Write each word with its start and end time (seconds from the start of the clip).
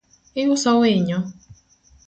Iuso 0.41 0.69
winyo? 0.81 1.17